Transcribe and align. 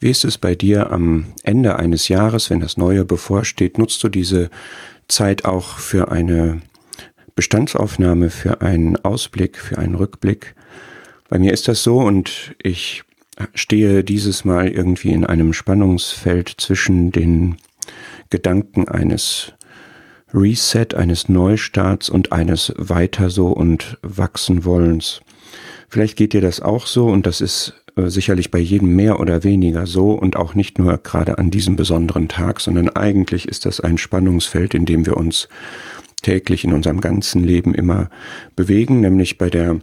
Wie 0.00 0.10
ist 0.10 0.24
es 0.24 0.38
bei 0.38 0.54
dir 0.54 0.92
am 0.92 1.26
Ende 1.42 1.76
eines 1.76 2.06
Jahres, 2.06 2.50
wenn 2.50 2.60
das 2.60 2.76
Neue 2.76 3.04
bevorsteht? 3.04 3.78
Nutzt 3.78 4.02
du 4.04 4.08
diese 4.08 4.48
Zeit 5.08 5.44
auch 5.44 5.78
für 5.78 6.12
eine 6.12 6.62
Bestandsaufnahme, 7.34 8.30
für 8.30 8.60
einen 8.60 8.96
Ausblick, 8.96 9.58
für 9.58 9.78
einen 9.78 9.96
Rückblick? 9.96 10.54
Bei 11.28 11.40
mir 11.40 11.52
ist 11.52 11.66
das 11.66 11.82
so 11.82 11.98
und 11.98 12.54
ich 12.62 13.02
stehe 13.54 14.04
dieses 14.04 14.44
Mal 14.44 14.68
irgendwie 14.68 15.10
in 15.10 15.26
einem 15.26 15.52
Spannungsfeld 15.52 16.54
zwischen 16.58 17.10
den 17.10 17.56
Gedanken 18.30 18.86
eines 18.86 19.52
Reset, 20.32 20.94
eines 20.94 21.28
Neustarts 21.28 22.08
und 22.08 22.30
eines 22.30 22.72
Weiter 22.76 23.30
so 23.30 23.48
und 23.48 23.98
wachsen 24.02 24.64
wollens. 24.64 25.22
Vielleicht 25.88 26.16
geht 26.16 26.34
dir 26.34 26.40
das 26.40 26.60
auch 26.60 26.86
so 26.86 27.06
und 27.06 27.26
das 27.26 27.40
ist 27.40 27.74
sicherlich 28.06 28.50
bei 28.50 28.58
jedem 28.58 28.94
mehr 28.94 29.20
oder 29.20 29.44
weniger 29.44 29.86
so 29.86 30.12
und 30.12 30.36
auch 30.36 30.54
nicht 30.54 30.78
nur 30.78 30.98
gerade 30.98 31.38
an 31.38 31.50
diesem 31.50 31.76
besonderen 31.76 32.28
Tag, 32.28 32.60
sondern 32.60 32.88
eigentlich 32.90 33.48
ist 33.48 33.66
das 33.66 33.80
ein 33.80 33.98
Spannungsfeld, 33.98 34.74
in 34.74 34.86
dem 34.86 35.04
wir 35.06 35.16
uns 35.16 35.48
täglich 36.22 36.64
in 36.64 36.72
unserem 36.72 37.00
ganzen 37.00 37.44
Leben 37.44 37.74
immer 37.74 38.10
bewegen, 38.56 39.00
nämlich 39.00 39.38
bei 39.38 39.50
der 39.50 39.80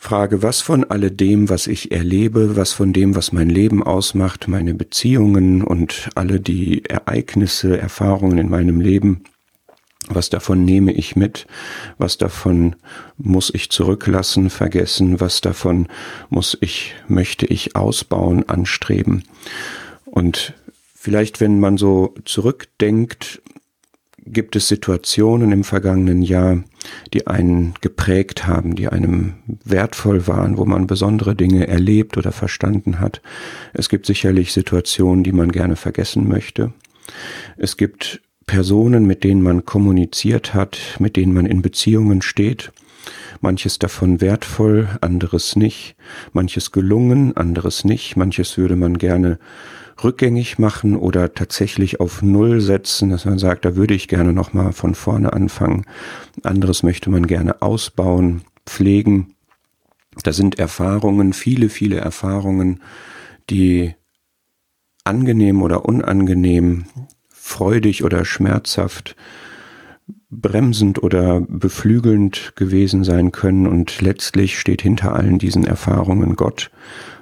Frage, 0.00 0.42
was 0.42 0.60
von 0.60 0.84
alledem, 0.84 1.48
was 1.48 1.66
ich 1.66 1.90
erlebe, 1.90 2.56
was 2.56 2.72
von 2.72 2.92
dem, 2.92 3.16
was 3.16 3.32
mein 3.32 3.50
Leben 3.50 3.82
ausmacht, 3.82 4.46
meine 4.46 4.74
Beziehungen 4.74 5.62
und 5.62 6.08
alle 6.14 6.40
die 6.40 6.84
Ereignisse, 6.84 7.78
Erfahrungen 7.78 8.38
in 8.38 8.48
meinem 8.48 8.80
Leben, 8.80 9.24
was 10.08 10.30
davon 10.30 10.64
nehme 10.64 10.92
ich 10.92 11.16
mit? 11.16 11.46
Was 11.98 12.18
davon 12.18 12.76
muss 13.16 13.50
ich 13.54 13.70
zurücklassen, 13.70 14.50
vergessen? 14.50 15.20
Was 15.20 15.40
davon 15.40 15.88
muss 16.30 16.56
ich, 16.60 16.94
möchte 17.08 17.46
ich 17.46 17.76
ausbauen, 17.76 18.48
anstreben? 18.48 19.24
Und 20.04 20.54
vielleicht, 20.94 21.40
wenn 21.40 21.60
man 21.60 21.76
so 21.76 22.14
zurückdenkt, 22.24 23.40
gibt 24.32 24.56
es 24.56 24.68
Situationen 24.68 25.52
im 25.52 25.64
vergangenen 25.64 26.22
Jahr, 26.22 26.62
die 27.12 27.26
einen 27.26 27.74
geprägt 27.80 28.46
haben, 28.46 28.74
die 28.74 28.88
einem 28.88 29.34
wertvoll 29.64 30.26
waren, 30.26 30.58
wo 30.58 30.64
man 30.64 30.86
besondere 30.86 31.34
Dinge 31.34 31.66
erlebt 31.66 32.16
oder 32.16 32.32
verstanden 32.32 33.00
hat. 33.00 33.22
Es 33.72 33.88
gibt 33.88 34.06
sicherlich 34.06 34.52
Situationen, 34.52 35.24
die 35.24 35.32
man 35.32 35.50
gerne 35.50 35.76
vergessen 35.76 36.28
möchte. 36.28 36.72
Es 37.56 37.76
gibt 37.76 38.20
Personen, 38.48 39.06
mit 39.06 39.22
denen 39.22 39.42
man 39.42 39.64
kommuniziert 39.64 40.54
hat, 40.54 40.78
mit 40.98 41.14
denen 41.14 41.32
man 41.32 41.46
in 41.46 41.62
Beziehungen 41.62 42.22
steht. 42.22 42.72
Manches 43.40 43.78
davon 43.78 44.20
wertvoll, 44.20 44.88
anderes 45.00 45.54
nicht. 45.54 45.94
Manches 46.32 46.72
gelungen, 46.72 47.36
anderes 47.36 47.84
nicht. 47.84 48.16
Manches 48.16 48.58
würde 48.58 48.74
man 48.74 48.98
gerne 48.98 49.38
rückgängig 50.02 50.58
machen 50.58 50.96
oder 50.96 51.34
tatsächlich 51.34 52.00
auf 52.00 52.22
Null 52.22 52.60
setzen, 52.60 53.10
dass 53.10 53.24
man 53.24 53.38
sagt, 53.38 53.64
da 53.64 53.76
würde 53.76 53.94
ich 53.94 54.08
gerne 54.08 54.32
nochmal 54.32 54.72
von 54.72 54.94
vorne 54.94 55.32
anfangen. 55.32 55.84
Anderes 56.42 56.82
möchte 56.82 57.10
man 57.10 57.26
gerne 57.26 57.62
ausbauen, 57.62 58.42
pflegen. 58.66 59.34
Da 60.24 60.32
sind 60.32 60.58
Erfahrungen, 60.58 61.32
viele, 61.32 61.68
viele 61.68 61.98
Erfahrungen, 61.98 62.80
die 63.50 63.94
angenehm 65.04 65.62
oder 65.62 65.84
unangenehm, 65.84 66.86
freudig 67.48 68.04
oder 68.04 68.24
schmerzhaft, 68.24 69.16
bremsend 70.30 71.02
oder 71.02 71.40
beflügelnd 71.40 72.52
gewesen 72.54 73.02
sein 73.02 73.32
können 73.32 73.66
und 73.66 74.00
letztlich 74.00 74.58
steht 74.58 74.82
hinter 74.82 75.14
allen 75.14 75.38
diesen 75.38 75.64
Erfahrungen 75.64 76.36
Gott, 76.36 76.70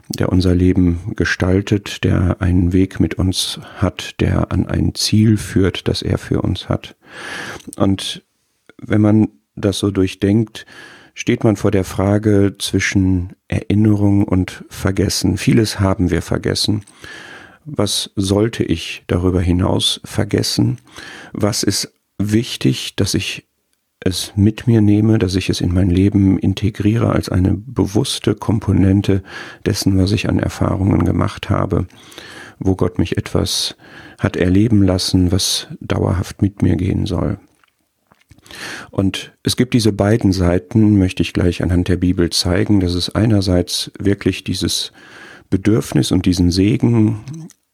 der 0.08 0.30
unser 0.30 0.54
Leben 0.54 1.12
gestaltet, 1.14 2.04
der 2.04 2.36
einen 2.40 2.72
Weg 2.72 3.00
mit 3.00 3.14
uns 3.14 3.60
hat, 3.76 4.20
der 4.20 4.52
an 4.52 4.66
ein 4.66 4.94
Ziel 4.94 5.36
führt, 5.36 5.88
das 5.88 6.02
er 6.02 6.18
für 6.18 6.42
uns 6.42 6.68
hat. 6.68 6.96
Und 7.76 8.22
wenn 8.78 9.00
man 9.00 9.28
das 9.54 9.78
so 9.78 9.90
durchdenkt, 9.90 10.66
steht 11.14 11.44
man 11.44 11.56
vor 11.56 11.70
der 11.70 11.84
Frage 11.84 12.56
zwischen 12.58 13.30
Erinnerung 13.48 14.24
und 14.24 14.64
Vergessen. 14.68 15.38
Vieles 15.38 15.80
haben 15.80 16.10
wir 16.10 16.20
vergessen 16.20 16.82
was 17.66 18.10
sollte 18.14 18.62
ich 18.62 19.02
darüber 19.08 19.40
hinaus 19.40 20.00
vergessen? 20.04 20.78
Was 21.32 21.64
ist 21.64 21.92
wichtig, 22.18 22.94
dass 22.96 23.14
ich 23.14 23.46
es 24.00 24.32
mit 24.36 24.66
mir 24.66 24.80
nehme, 24.80 25.18
dass 25.18 25.34
ich 25.34 25.50
es 25.50 25.60
in 25.60 25.74
mein 25.74 25.90
Leben 25.90 26.38
integriere 26.38 27.10
als 27.10 27.28
eine 27.28 27.54
bewusste 27.54 28.34
Komponente 28.34 29.22
dessen, 29.64 29.98
was 29.98 30.12
ich 30.12 30.28
an 30.28 30.38
Erfahrungen 30.38 31.04
gemacht 31.04 31.50
habe, 31.50 31.86
wo 32.58 32.76
Gott 32.76 32.98
mich 32.98 33.16
etwas 33.16 33.76
hat 34.18 34.36
erleben 34.36 34.82
lassen, 34.82 35.32
was 35.32 35.66
dauerhaft 35.80 36.40
mit 36.42 36.62
mir 36.62 36.76
gehen 36.76 37.06
soll. 37.06 37.38
Und 38.92 39.32
es 39.42 39.56
gibt 39.56 39.74
diese 39.74 39.92
beiden 39.92 40.32
Seiten, 40.32 40.98
möchte 40.98 41.22
ich 41.22 41.32
gleich 41.32 41.62
anhand 41.62 41.88
der 41.88 41.96
Bibel 41.96 42.30
zeigen, 42.30 42.78
dass 42.78 42.94
es 42.94 43.12
einerseits 43.12 43.90
wirklich 43.98 44.44
dieses 44.44 44.92
Bedürfnis 45.50 46.12
und 46.12 46.26
diesen 46.26 46.50
Segen 46.50 47.20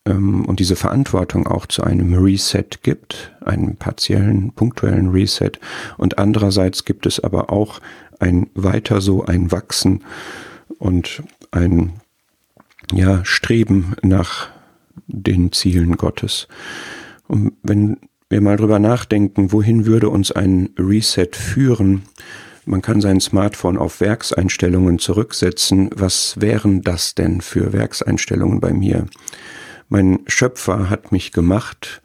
ähm, 0.06 0.44
und 0.44 0.60
diese 0.60 0.76
Verantwortung 0.76 1.46
auch 1.46 1.66
zu 1.66 1.82
einem 1.82 2.14
Reset 2.14 2.66
gibt, 2.82 3.32
einem 3.44 3.76
partiellen, 3.76 4.52
punktuellen 4.52 5.10
Reset. 5.10 5.52
Und 5.98 6.18
andererseits 6.18 6.84
gibt 6.84 7.06
es 7.06 7.20
aber 7.20 7.50
auch 7.50 7.80
ein 8.18 8.48
weiter 8.54 9.00
so 9.00 9.24
ein 9.24 9.50
Wachsen 9.50 10.04
und 10.78 11.22
ein 11.50 11.94
ja, 12.92 13.24
Streben 13.24 13.94
nach 14.02 14.48
den 15.06 15.52
Zielen 15.52 15.96
Gottes. 15.96 16.48
Und 17.28 17.52
wenn 17.62 17.98
wir 18.28 18.40
mal 18.40 18.56
drüber 18.56 18.78
nachdenken, 18.78 19.52
wohin 19.52 19.86
würde 19.86 20.08
uns 20.08 20.32
ein 20.32 20.70
Reset 20.78 21.30
führen, 21.32 22.02
man 22.64 22.80
kann 22.80 23.00
sein 23.00 23.20
Smartphone 23.20 23.76
auf 23.76 24.00
Werkseinstellungen 24.00 25.00
zurücksetzen. 25.00 25.90
Was 25.94 26.40
wären 26.40 26.82
das 26.82 27.14
denn 27.16 27.40
für 27.40 27.72
Werkseinstellungen 27.72 28.60
bei 28.60 28.72
mir? 28.72 29.06
Mein 29.92 30.20
Schöpfer 30.26 30.88
hat 30.88 31.12
mich 31.12 31.32
gemacht 31.32 32.00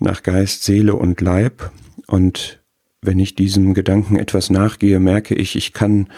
nach 0.00 0.24
Geist, 0.24 0.64
Seele 0.64 0.96
und 0.96 1.20
Leib. 1.20 1.70
Und 2.08 2.60
wenn 3.02 3.20
ich 3.20 3.36
diesem 3.36 3.72
Gedanken 3.72 4.16
etwas 4.16 4.50
nachgehe, 4.50 4.98
merke 4.98 5.36
ich, 5.36 5.54
ich 5.54 5.72
kann 5.72 6.08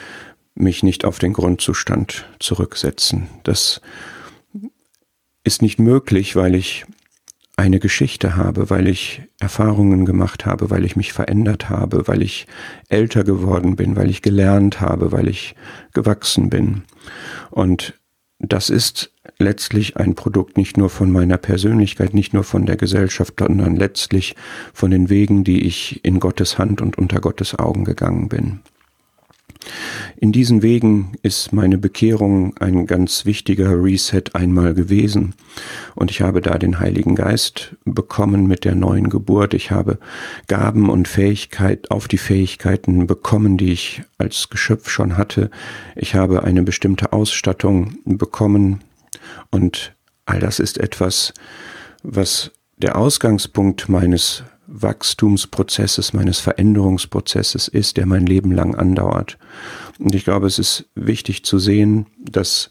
mich 0.54 0.82
nicht 0.82 1.04
auf 1.04 1.18
den 1.18 1.34
Grundzustand 1.34 2.24
zurücksetzen. 2.38 3.28
Das 3.42 3.82
ist 5.44 5.60
nicht 5.60 5.78
möglich, 5.78 6.34
weil 6.34 6.54
ich 6.54 6.86
eine 7.58 7.78
Geschichte 7.78 8.34
habe, 8.34 8.70
weil 8.70 8.88
ich 8.88 9.20
Erfahrungen 9.38 10.06
gemacht 10.06 10.46
habe, 10.46 10.70
weil 10.70 10.86
ich 10.86 10.96
mich 10.96 11.12
verändert 11.12 11.68
habe, 11.68 12.08
weil 12.08 12.22
ich 12.22 12.46
älter 12.88 13.22
geworden 13.22 13.76
bin, 13.76 13.96
weil 13.96 14.08
ich 14.08 14.22
gelernt 14.22 14.80
habe, 14.80 15.12
weil 15.12 15.28
ich 15.28 15.56
gewachsen 15.92 16.48
bin. 16.48 16.84
Und 17.50 17.92
das 18.38 18.70
ist 18.70 19.12
letztlich 19.38 19.97
ein 19.97 20.14
Produkt 20.14 20.56
nicht 20.56 20.76
nur 20.76 20.91
von 20.91 21.10
meiner 21.10 21.38
Persönlichkeit, 21.38 22.14
nicht 22.14 22.34
nur 22.34 22.44
von 22.44 22.66
der 22.66 22.76
Gesellschaft, 22.76 23.34
sondern 23.38 23.76
letztlich 23.76 24.34
von 24.72 24.91
den 24.91 25.08
Wegen, 25.08 25.44
die 25.44 25.66
ich 25.66 26.04
in 26.04 26.20
Gottes 26.20 26.58
Hand 26.58 26.80
und 26.80 26.98
unter 26.98 27.20
Gottes 27.20 27.58
Augen 27.58 27.84
gegangen 27.84 28.28
bin. 28.28 28.60
In 30.18 30.32
diesen 30.32 30.62
Wegen 30.62 31.12
ist 31.22 31.52
meine 31.52 31.78
Bekehrung 31.78 32.56
ein 32.58 32.86
ganz 32.86 33.24
wichtiger 33.24 33.82
Reset 33.82 34.24
einmal 34.34 34.74
gewesen 34.74 35.34
und 35.94 36.10
ich 36.10 36.20
habe 36.22 36.40
da 36.40 36.58
den 36.58 36.80
Heiligen 36.80 37.14
Geist 37.14 37.76
bekommen 37.84 38.46
mit 38.46 38.64
der 38.64 38.74
neuen 38.74 39.10
Geburt. 39.10 39.54
Ich 39.54 39.70
habe 39.70 39.98
Gaben 40.46 40.88
und 40.88 41.08
Fähigkeit 41.08 41.90
auf 41.90 42.08
die 42.08 42.18
Fähigkeiten 42.18 43.06
bekommen, 43.06 43.56
die 43.56 43.72
ich 43.72 44.02
als 44.18 44.48
Geschöpf 44.48 44.88
schon 44.88 45.16
hatte. 45.16 45.50
Ich 45.94 46.14
habe 46.14 46.44
eine 46.44 46.62
bestimmte 46.62 47.12
Ausstattung 47.12 47.98
bekommen 48.04 48.80
und 49.50 49.94
all 50.24 50.41
das 50.41 50.60
ist 50.60 50.78
etwas, 50.78 51.34
was 52.02 52.52
der 52.78 52.97
Ausgangspunkt 52.97 53.88
meines 53.88 54.44
Wachstumsprozesses, 54.66 56.13
meines 56.13 56.39
Veränderungsprozesses 56.39 57.68
ist, 57.68 57.97
der 57.97 58.07
mein 58.07 58.27
Leben 58.27 58.53
lang 58.53 58.74
andauert. 58.74 59.39
Und 59.98 60.15
ich 60.15 60.24
glaube, 60.24 60.47
es 60.47 60.59
ist 60.59 60.86
wichtig 60.95 61.45
zu 61.45 61.59
sehen, 61.59 62.07
dass 62.18 62.71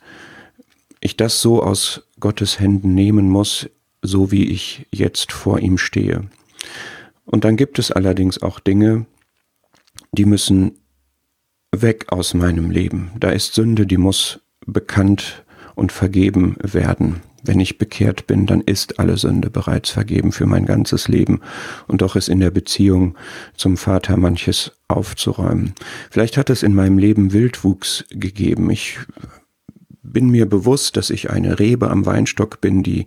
ich 1.00 1.18
das 1.18 1.42
so 1.42 1.62
aus 1.62 2.03
Gottes 2.19 2.59
Händen 2.59 2.94
nehmen 2.94 3.30
muss, 3.30 3.69
so 4.01 4.31
wie 4.31 4.50
ich 4.50 4.88
jetzt 4.92 5.31
vor 5.31 5.59
ihm 5.59 5.77
stehe. 5.77 6.30
Und 7.25 7.44
dann 7.44 7.57
gibt 7.57 7.80
es 7.80 7.92
allerdings 7.92 8.41
auch 8.41 8.59
Dinge, 8.59 9.06
die 10.12 10.25
müssen 10.25 10.80
weg 11.71 12.12
aus 12.12 12.33
meinem 12.33 12.71
Leben. 12.71 13.12
Da 13.19 13.30
ist 13.30 13.53
Sünde, 13.53 13.86
die 13.86 13.98
muss 13.98 14.39
bekannt 14.65 15.44
und 15.75 15.91
vergeben 15.91 16.56
werden. 16.62 17.21
Wenn 17.45 17.59
ich 17.59 17.77
bekehrt 17.77 18.27
bin, 18.27 18.45
dann 18.45 18.62
ist 18.62 19.00
alle 19.00 19.18
Sünde 19.18 19.50
bereits 19.50 19.89
vergeben 19.89 20.31
für 20.31 20.45
mein 20.45 20.65
ganzes 20.65 21.07
Leben. 21.07 21.42
Und 21.88 22.01
doch 22.01 22.15
ist 22.15 22.30
in 22.30 22.39
der 22.39 22.51
Beziehung 22.51 23.15
zum 23.56 23.77
Vater 23.77 24.18
manches 24.18 24.71
aufzuräumen. 24.88 25.74
Vielleicht 26.09 26.38
hat 26.38 26.50
es 26.50 26.63
in 26.63 26.74
meinem 26.74 26.97
Leben 26.97 27.33
Wildwuchs 27.33 28.06
gegeben. 28.09 28.69
Ich 28.69 29.00
bin 30.01 30.30
mir 30.30 30.47
bewusst, 30.47 30.97
dass 30.97 31.09
ich 31.09 31.30
eine 31.30 31.59
Rebe 31.59 31.89
am 31.89 32.06
Weinstock 32.06 32.62
bin, 32.62 32.83
die 32.83 33.06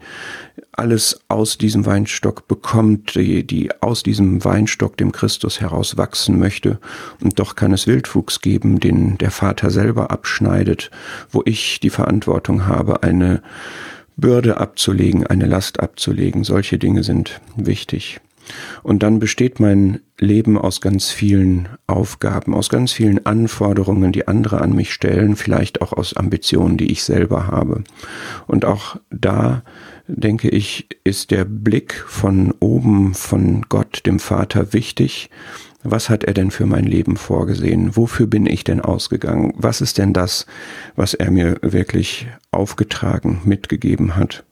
alles 0.73 1.21
aus 1.29 1.59
diesem 1.59 1.87
Weinstock 1.87 2.47
bekommt, 2.47 3.15
die, 3.15 3.47
die 3.47 3.71
aus 3.81 4.03
diesem 4.03 4.45
Weinstock 4.45 4.97
dem 4.97 5.13
Christus 5.13 5.61
heraus 5.61 5.97
wachsen 5.97 6.39
möchte. 6.39 6.79
Und 7.21 7.39
doch 7.39 7.57
kann 7.57 7.73
es 7.73 7.87
Wildwuchs 7.87 8.41
geben, 8.41 8.79
den 8.79 9.19
der 9.19 9.31
Vater 9.31 9.71
selber 9.71 10.11
abschneidet, 10.11 10.91
wo 11.31 11.43
ich 11.45 11.81
die 11.81 11.91
Verantwortung 11.91 12.67
habe, 12.67 13.03
eine 13.03 13.43
Bürde 14.19 14.59
abzulegen, 14.59 15.27
eine 15.27 15.47
Last 15.47 15.81
abzulegen. 15.81 16.45
Solche 16.45 16.77
Dinge 16.77 17.03
sind 17.05 17.41
wichtig. 17.57 18.21
Und 18.83 19.03
dann 19.03 19.19
besteht 19.19 19.61
mein 19.61 20.01
Leben 20.19 20.59
aus 20.59 20.81
ganz 20.81 21.11
vielen 21.11 21.69
Aufgaben, 21.87 22.55
aus 22.55 22.69
ganz 22.69 22.93
vielen 22.93 23.25
Anforderungen, 23.27 24.13
die 24.13 24.27
andere 24.27 24.61
an 24.61 24.75
mich 24.75 24.93
stellen, 24.93 25.37
vielleicht 25.37 25.81
auch 25.83 25.93
aus 25.93 26.17
Ambitionen, 26.17 26.77
die 26.77 26.91
ich 26.91 27.03
selber 27.03 27.47
habe. 27.47 27.85
Und 28.47 28.65
auch 28.65 28.97
da, 29.11 29.63
denke 30.07 30.49
ich, 30.49 30.87
ist 31.05 31.31
der 31.31 31.45
Blick 31.45 31.95
von 31.95 32.53
oben, 32.59 33.15
von 33.15 33.67
Gott, 33.69 34.03
dem 34.07 34.19
Vater, 34.19 34.73
wichtig. 34.73 35.31
Was 35.83 36.09
hat 36.09 36.25
er 36.25 36.35
denn 36.35 36.51
für 36.51 36.67
mein 36.67 36.85
Leben 36.85 37.17
vorgesehen? 37.17 37.97
Wofür 37.97 38.27
bin 38.27 38.47
ich 38.47 38.65
denn 38.65 38.81
ausgegangen? 38.81 39.55
Was 39.57 39.81
ist 39.81 39.99
denn 39.99 40.13
das, 40.13 40.47
was 40.97 41.15
er 41.15 41.31
mir 41.31 41.59
wirklich 41.63 42.27
aufgetragen, 42.51 43.41
mitgegeben 43.45 44.17
hat? 44.17 44.45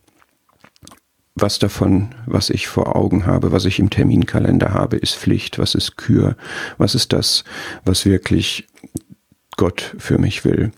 was 1.36 1.58
davon, 1.58 2.14
was 2.24 2.48
ich 2.48 2.66
vor 2.66 2.96
Augen 2.96 3.26
habe, 3.26 3.52
was 3.52 3.66
ich 3.66 3.78
im 3.78 3.90
Terminkalender 3.90 4.72
habe, 4.72 4.96
ist 4.96 5.14
Pflicht, 5.14 5.58
was 5.58 5.74
ist 5.74 5.96
Kür, 5.96 6.34
was 6.78 6.94
ist 6.94 7.12
das, 7.12 7.44
was 7.84 8.06
wirklich 8.06 8.66
Gott 9.58 9.94
für 9.98 10.18
mich 10.18 10.44
will. 10.46 10.72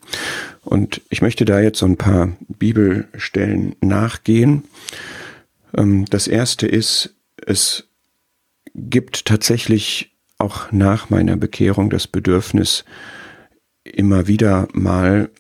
Und 0.65 1.01
ich 1.11 1.23
möchte 1.23 1.45
da 1.45 1.61
jetzt 1.61 1.79
so 1.79 1.87
ein 1.87 1.97
paar 1.97 2.37
Bibelstellen 2.49 3.77
nachgehen. 3.81 4.65
Ähm, 5.77 6.05
das 6.07 6.27
erste 6.27 6.67
ist, 6.67 7.15
es 7.47 7.85
gibt 8.75 9.27
tatsächlich 9.27 10.17
auch 10.39 10.71
nach 10.71 11.11
meiner 11.11 11.37
Bekehrung 11.37 11.91
das 11.91 12.07
Bedürfnis, 12.07 12.85
immer 13.83 14.29
wieder 14.29 14.69
mal 14.73 15.31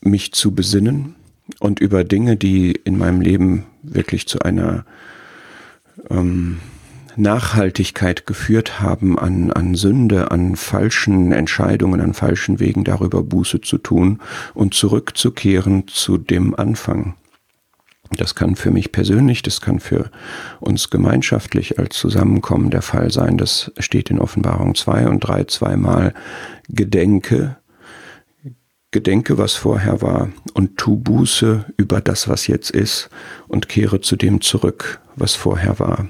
mich 0.00 0.32
zu 0.32 0.52
besinnen 0.52 1.14
und 1.60 1.80
über 1.80 2.04
Dinge, 2.04 2.36
die 2.36 2.72
in 2.72 2.98
meinem 2.98 3.20
Leben 3.20 3.66
wirklich 3.82 4.26
zu 4.26 4.40
einer 4.40 4.84
ähm, 6.08 6.58
Nachhaltigkeit 7.16 8.26
geführt 8.26 8.80
haben, 8.80 9.18
an, 9.18 9.52
an 9.52 9.74
Sünde, 9.74 10.30
an 10.30 10.56
falschen 10.56 11.32
Entscheidungen, 11.32 12.00
an 12.00 12.14
falschen 12.14 12.60
Wegen 12.60 12.84
darüber 12.84 13.22
Buße 13.22 13.60
zu 13.60 13.78
tun 13.78 14.20
und 14.54 14.74
zurückzukehren 14.74 15.86
zu 15.86 16.18
dem 16.18 16.54
Anfang. 16.54 17.14
Das 18.16 18.34
kann 18.34 18.56
für 18.56 18.70
mich 18.70 18.90
persönlich, 18.92 19.42
das 19.42 19.60
kann 19.60 19.78
für 19.78 20.10
uns 20.58 20.90
gemeinschaftlich 20.90 21.78
als 21.78 21.96
Zusammenkommen 21.96 22.70
der 22.70 22.82
Fall 22.82 23.10
sein. 23.10 23.36
Das 23.36 23.70
steht 23.78 24.10
in 24.10 24.18
Offenbarung 24.18 24.74
2 24.74 25.08
und 25.08 25.20
3 25.20 25.44
zweimal. 25.44 26.14
Gedenke, 26.68 27.56
Gedenke, 28.90 29.38
was 29.38 29.54
vorher 29.54 30.02
war, 30.02 30.30
und 30.54 30.76
tu 30.76 30.96
Buße 30.96 31.66
über 31.76 32.00
das, 32.00 32.28
was 32.28 32.48
jetzt 32.48 32.70
ist, 32.70 33.08
und 33.46 33.68
kehre 33.68 34.00
zu 34.00 34.16
dem 34.16 34.40
zurück, 34.40 35.00
was 35.14 35.36
vorher 35.36 35.78
war. 35.78 36.08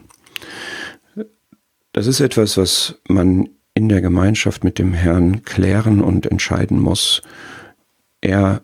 Das 1.93 2.07
ist 2.07 2.21
etwas, 2.21 2.57
was 2.57 3.01
man 3.07 3.51
in 3.75 3.89
der 3.91 4.01
Gemeinschaft 4.01 4.65
mit 4.65 4.79
dem 4.79 4.95
Herrn 4.95 5.45
klären 5.45 6.01
und 6.01 6.27
entscheiden 6.27 6.81
muss. 6.81 7.21
Er 8.23 8.63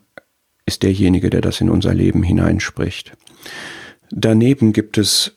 ist 0.64 0.82
derjenige, 0.82 1.28
der 1.28 1.42
das 1.42 1.60
in 1.60 1.68
unser 1.68 1.92
Leben 1.92 2.22
hineinspricht. 2.22 3.16
Daneben 4.10 4.72
gibt 4.72 4.98
es 4.98 5.36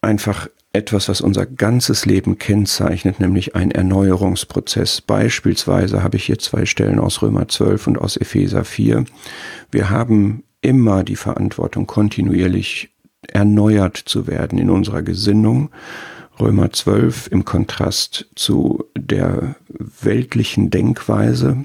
einfach 0.00 0.48
etwas, 0.72 1.08
was 1.08 1.20
unser 1.20 1.46
ganzes 1.46 2.06
Leben 2.06 2.38
kennzeichnet, 2.38 3.18
nämlich 3.18 3.56
ein 3.56 3.70
Erneuerungsprozess. 3.70 5.00
Beispielsweise 5.00 6.02
habe 6.02 6.16
ich 6.16 6.24
hier 6.24 6.38
zwei 6.38 6.64
Stellen 6.64 7.00
aus 7.00 7.22
Römer 7.22 7.48
12 7.48 7.88
und 7.88 7.98
aus 7.98 8.16
Epheser 8.16 8.64
4. 8.64 9.04
Wir 9.72 9.90
haben 9.90 10.44
immer 10.60 11.02
die 11.02 11.16
Verantwortung, 11.16 11.86
kontinuierlich 11.86 12.90
erneuert 13.26 13.96
zu 13.96 14.26
werden 14.26 14.58
in 14.58 14.70
unserer 14.70 15.02
Gesinnung. 15.02 15.70
Römer 16.38 16.70
12 16.70 17.28
im 17.32 17.44
Kontrast 17.44 18.26
zu 18.34 18.84
der 18.96 19.56
weltlichen 20.00 20.70
Denkweise, 20.70 21.64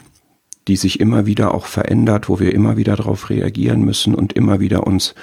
die 0.67 0.75
sich 0.75 0.99
immer 0.99 1.25
wieder 1.25 1.53
auch 1.53 1.67
verändert, 1.67 2.27
wo 2.27 2.39
wir 2.39 2.53
immer 2.53 2.75
wieder 2.75 2.95
darauf 2.95 3.29
reagieren 3.29 3.85
müssen 3.85 4.15
und 4.15 4.33
immer 4.33 4.59
wieder 4.59 4.87
uns 4.87 5.13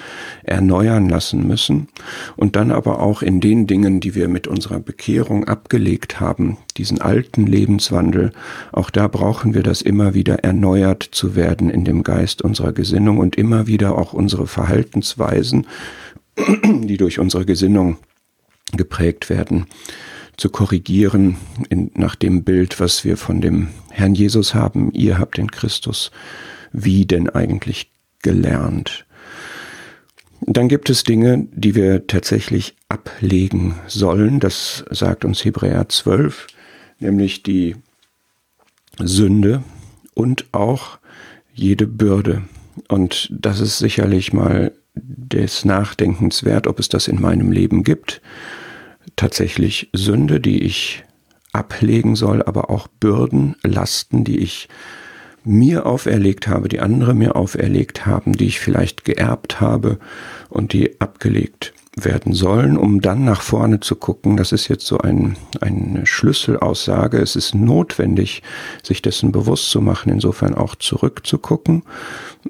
erneuern 0.43 1.09
lassen 1.09 1.45
müssen. 1.45 1.89
Und 2.37 2.55
dann 2.55 2.71
aber 2.71 3.01
auch 3.01 3.21
in 3.21 3.41
den 3.41 3.67
Dingen, 3.67 3.99
die 3.99 4.15
wir 4.15 4.29
mit 4.29 4.47
unserer 4.47 4.79
Bekehrung 4.79 5.45
abgelegt 5.45 6.21
haben, 6.21 6.57
diesen 6.77 7.01
alten 7.01 7.45
Lebenswandel, 7.45 8.31
auch 8.71 8.89
da 8.89 9.07
brauchen 9.07 9.53
wir 9.53 9.63
das 9.63 9.81
immer 9.81 10.13
wieder 10.13 10.43
erneuert 10.43 11.03
zu 11.03 11.35
werden 11.35 11.69
in 11.69 11.83
dem 11.83 12.03
Geist 12.03 12.41
unserer 12.41 12.71
Gesinnung 12.71 13.17
und 13.17 13.35
immer 13.35 13.67
wieder 13.67 13.97
auch 13.97 14.13
unsere 14.13 14.47
Verhaltensweisen, 14.47 15.67
die 16.63 16.97
durch 16.97 17.19
unsere 17.19 17.45
Gesinnung 17.45 17.97
geprägt 18.71 19.29
werden, 19.29 19.67
zu 20.37 20.49
korrigieren 20.49 21.37
in, 21.69 21.91
nach 21.95 22.15
dem 22.15 22.43
Bild, 22.43 22.79
was 22.79 23.03
wir 23.03 23.17
von 23.17 23.41
dem 23.41 23.69
Herrn 23.89 24.15
Jesus 24.15 24.53
haben. 24.53 24.91
Ihr 24.91 25.17
habt 25.19 25.37
den 25.37 25.51
Christus 25.51 26.11
wie 26.73 27.05
denn 27.05 27.29
eigentlich 27.29 27.91
gelernt. 28.21 29.05
Dann 30.41 30.67
gibt 30.67 30.89
es 30.89 31.03
Dinge, 31.03 31.47
die 31.51 31.75
wir 31.75 32.07
tatsächlich 32.07 32.75
ablegen 32.89 33.75
sollen. 33.87 34.39
Das 34.39 34.83
sagt 34.89 35.23
uns 35.23 35.45
Hebräer 35.45 35.87
12, 35.87 36.47
nämlich 36.99 37.43
die 37.43 37.75
Sünde 38.99 39.63
und 40.15 40.47
auch 40.51 40.97
jede 41.53 41.87
Bürde. 41.87 42.41
Und 42.89 43.29
das 43.31 43.61
ist 43.61 43.77
sicherlich 43.77 44.33
mal 44.33 44.73
des 44.95 45.63
Nachdenkens 45.63 46.43
wert, 46.43 46.67
ob 46.67 46.79
es 46.79 46.89
das 46.89 47.07
in 47.07 47.21
meinem 47.21 47.51
Leben 47.51 47.83
gibt 47.83 48.21
tatsächlich 49.15 49.89
Sünde, 49.93 50.39
die 50.39 50.63
ich 50.63 51.03
ablegen 51.51 52.15
soll, 52.15 52.43
aber 52.43 52.69
auch 52.69 52.87
Bürden, 52.87 53.55
Lasten, 53.63 54.23
die 54.23 54.39
ich 54.39 54.69
mir 55.43 55.85
auferlegt 55.85 56.47
habe, 56.47 56.69
die 56.69 56.79
andere 56.79 57.13
mir 57.13 57.35
auferlegt 57.35 58.05
haben, 58.05 58.33
die 58.33 58.47
ich 58.47 58.59
vielleicht 58.59 59.05
geerbt 59.05 59.61
habe 59.61 59.99
und 60.49 60.73
die 60.73 60.99
abgelegt 61.01 61.73
werden 61.95 62.33
sollen, 62.33 62.75
um 62.75 63.01
dann 63.01 63.23
nach 63.23 63.41
vorne 63.41 63.79
zu 63.79 63.95
gucken. 63.95 64.35
Das 64.35 64.51
ist 64.51 64.67
jetzt 64.67 64.85
so 64.85 64.97
ein, 64.97 65.37
eine 65.61 66.07
Schlüsselaussage. 66.07 67.19
Es 67.19 67.35
ist 67.35 67.53
notwendig, 67.53 68.41
sich 68.81 69.03
dessen 69.03 69.31
bewusst 69.31 69.69
zu 69.69 69.79
machen, 69.79 70.11
insofern 70.11 70.55
auch 70.55 70.73
zurückzugucken, 70.73 71.83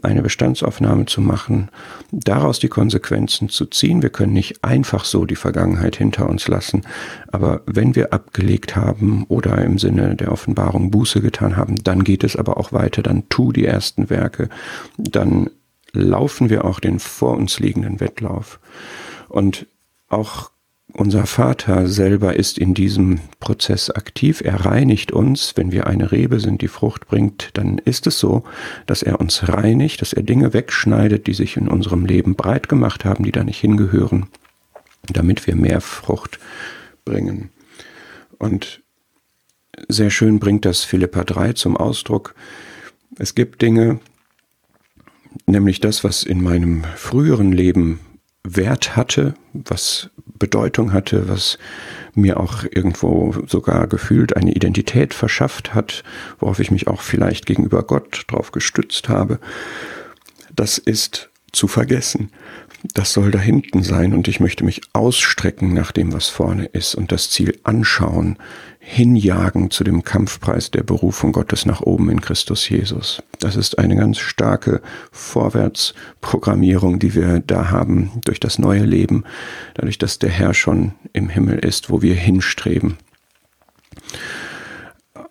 eine 0.02 0.22
Bestandsaufnahme 0.22 1.08
zu 1.08 1.20
machen, 1.20 1.70
daraus 2.12 2.60
die 2.60 2.70
Konsequenzen 2.70 3.50
zu 3.50 3.66
ziehen. 3.66 4.02
Wir 4.02 4.12
können 4.12 4.34
nicht 4.34 4.64
einfach 4.64 5.04
so 5.04 5.26
die 5.26 5.36
Vergangenheit 5.36 5.98
hinter 5.98 6.30
uns 6.30 6.48
lassen, 6.48 6.84
aber 7.28 7.62
wenn 7.66 7.96
wir 7.96 8.14
abgelegt 8.14 8.78
haben 8.78 9.26
oder 9.28 9.58
im 9.58 9.78
Sinne 9.78 10.16
der 10.16 10.32
Offenbarung 10.32 10.90
Buße 10.90 11.20
getan 11.20 11.58
haben, 11.58 11.84
dann 11.84 12.06
geht 12.06 12.24
es 12.24 12.38
aber 12.38 12.58
auch 12.58 12.72
weiter, 12.72 13.04
dann 13.04 13.28
tu 13.28 13.52
die 13.52 13.66
ersten 13.66 14.10
Werke, 14.10 14.48
dann 14.98 15.50
laufen 15.92 16.50
wir 16.50 16.66
auch 16.66 16.80
den 16.80 17.00
vor 17.00 17.38
uns 17.38 17.60
liegenden 17.60 18.00
Wettlauf. 18.00 18.60
Und 19.34 19.66
auch 20.10 20.52
unser 20.94 21.26
Vater 21.26 21.88
selber 21.88 22.36
ist 22.36 22.60
in 22.60 22.76
diesem 22.76 23.20
Prozess 23.40 23.90
aktiv. 23.90 24.42
Er 24.46 24.64
reinigt 24.64 25.12
uns. 25.12 25.54
Wenn 25.56 25.72
wir 25.72 25.88
eine 25.88 26.12
Rebe 26.12 26.40
sind, 26.40 26.62
die 26.62 26.68
Frucht 26.68 27.08
bringt, 27.08 27.50
dann 27.54 27.80
ist 27.80 28.06
es 28.06 28.20
so, 28.20 28.44
dass 28.86 29.02
er 29.02 29.20
uns 29.20 29.48
reinigt, 29.48 30.04
dass 30.04 30.14
er 30.14 30.22
Dinge 30.22 30.54
wegschneidet, 30.54 31.26
die 31.26 31.34
sich 31.34 31.58
in 31.58 31.68
unserem 31.68 32.06
Leben 32.06 32.36
breit 32.36 32.70
gemacht 32.70 33.06
haben, 33.06 33.24
die 33.24 33.32
da 33.32 33.44
nicht 33.44 33.60
hingehören, 33.60 34.28
damit 35.08 35.48
wir 35.48 35.56
mehr 35.56 35.82
Frucht 35.82 36.38
bringen. 37.04 37.50
Und 38.38 38.84
sehr 39.88 40.12
schön 40.12 40.38
bringt 40.38 40.64
das 40.64 40.84
Philippa 40.84 41.24
3 41.24 41.54
zum 41.54 41.76
Ausdruck. 41.76 42.36
Es 43.18 43.34
gibt 43.34 43.64
Dinge, 43.64 44.00
nämlich 45.48 45.80
das, 45.80 46.04
was 46.04 46.22
in 46.22 46.44
meinem 46.44 46.84
früheren 46.96 47.52
Leben 47.52 48.00
Wert 48.44 48.96
hatte, 48.96 49.36
was 49.54 50.10
Bedeutung 50.38 50.92
hatte, 50.92 51.30
was 51.30 51.58
mir 52.14 52.40
auch 52.40 52.64
irgendwo 52.64 53.34
sogar 53.48 53.88
gefühlt 53.88 54.36
eine 54.36 54.54
Identität 54.54 55.14
verschafft 55.14 55.74
hat, 55.74 56.04
worauf 56.40 56.60
ich 56.60 56.70
mich 56.70 56.88
auch 56.88 57.02
vielleicht 57.02 57.46
gegenüber 57.46 57.84
Gott 57.84 58.26
drauf 58.28 58.52
gestützt 58.52 59.08
habe, 59.08 59.40
das 60.54 60.78
ist 60.78 61.30
zu 61.52 61.68
vergessen. 61.68 62.32
Das 62.84 63.14
soll 63.14 63.32
da 63.32 63.40
hinten 63.40 63.82
sein 63.82 64.14
und 64.14 64.28
ich 64.28 64.40
möchte 64.40 64.66
mich 64.66 64.82
ausstrecken 64.92 65.74
nach 65.74 65.92
dem, 65.92 66.12
was 66.12 66.28
vorne 66.28 66.66
ist 66.66 66.96
und 66.96 67.12
das 67.12 67.30
Ziel 67.30 67.58
anschauen, 67.64 68.38
hinjagen 68.80 69.72
zu 69.72 69.86
dem 69.86 70.04
Kampfpreis 70.04 70.70
der 70.70 70.84
Berufung 70.84 71.32
Gottes 71.32 71.66
nach 71.66 71.80
oben 71.80 72.10
in 72.10 72.20
Christus 72.20 72.68
Jesus. 72.68 73.24
Das 73.40 73.56
ist 73.56 73.80
eine 73.80 73.96
ganz 73.96 74.20
starke 74.20 74.82
Vorwärtsprogrammierung, 75.12 77.00
die 77.00 77.16
wir 77.16 77.40
da 77.40 77.72
haben 77.72 78.12
durch 78.26 78.42
das 78.42 78.60
neue 78.60 78.84
Leben, 78.84 79.24
dadurch, 79.76 79.98
dass 79.98 80.20
der 80.20 80.32
Herr 80.32 80.54
schon 80.54 80.94
im 81.14 81.30
Himmel 81.30 81.60
ist, 81.60 81.90
wo 81.90 82.02
wir 82.02 82.16
hinstreben. 82.16 82.98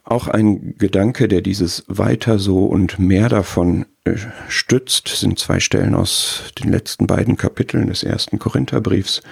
Auch 0.04 0.26
ein 0.28 0.76
Gedanke, 0.78 1.28
der 1.28 1.42
dieses 1.42 1.84
weiter 1.86 2.38
so 2.38 2.66
und 2.66 2.98
mehr 2.98 3.28
davon 3.28 3.86
äh, 4.04 4.16
stützt, 4.48 5.08
sind 5.08 5.38
zwei 5.38 5.60
Stellen 5.60 5.94
aus 5.94 6.52
den 6.60 6.70
letzten 6.70 7.06
beiden 7.06 7.36
Kapiteln 7.36 7.86
des 7.86 8.02
ersten 8.02 8.38
Korintherbriefs. 8.38 9.22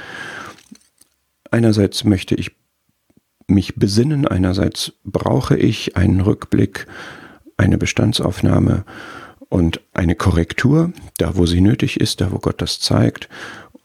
Einerseits 1.50 2.04
möchte 2.04 2.36
ich 2.36 2.52
mich 3.48 3.74
besinnen, 3.74 4.28
einerseits 4.28 4.92
brauche 5.04 5.56
ich 5.56 5.96
einen 5.96 6.20
Rückblick, 6.20 6.86
eine 7.56 7.76
Bestandsaufnahme 7.76 8.84
und 9.48 9.80
eine 9.92 10.14
Korrektur, 10.14 10.92
da 11.18 11.36
wo 11.36 11.46
sie 11.46 11.60
nötig 11.60 12.00
ist, 12.00 12.20
da 12.20 12.30
wo 12.30 12.38
Gott 12.38 12.62
das 12.62 12.78
zeigt. 12.78 13.28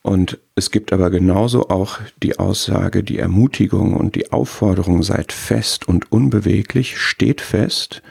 Und 0.05 0.37
es 0.53 0.69
gibt 0.69 0.93
aber 0.93 1.09
genauso 1.09 1.69
auch 1.69 1.97
die 2.21 2.37
Aussage, 2.37 3.03
die 3.03 3.17
Ermutigung 3.17 3.95
und 3.95 4.13
die 4.13 4.31
Aufforderung, 4.31 5.01
seid 5.01 5.31
fest 5.31 5.87
und 5.87 6.11
unbeweglich, 6.11 6.99
steht 6.99 7.41
fest, 7.41 8.03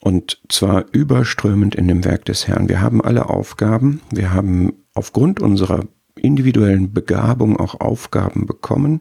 und 0.00 0.40
zwar 0.48 0.86
überströmend 0.92 1.74
in 1.74 1.86
dem 1.86 2.02
Werk 2.06 2.24
des 2.24 2.48
Herrn. 2.48 2.70
Wir 2.70 2.80
haben 2.80 3.02
alle 3.02 3.28
Aufgaben, 3.28 4.00
wir 4.10 4.32
haben 4.32 4.72
aufgrund 4.94 5.38
unserer 5.38 5.84
individuellen 6.14 6.94
Begabung 6.94 7.60
auch 7.60 7.78
Aufgaben 7.78 8.46
bekommen, 8.46 9.00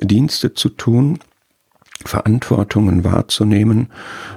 Dienste 0.00 0.54
zu 0.54 0.68
tun, 0.68 1.18
Verantwortungen 2.04 3.02
wahrzunehmen. 3.02 3.88